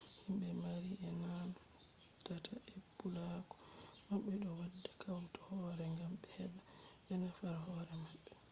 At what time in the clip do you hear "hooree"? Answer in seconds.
5.47-5.93